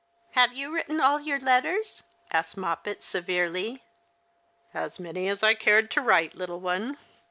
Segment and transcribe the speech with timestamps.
[0.31, 2.01] "Have you written all your letters?"
[2.31, 3.83] asked jMoppet, severely."
[4.73, 6.97] x\.s many as I cared to write, little one.